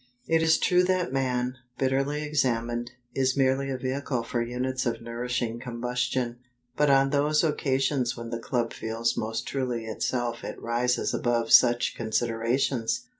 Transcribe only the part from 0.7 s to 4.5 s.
that Man, bitterly examined, is merely a vehicle for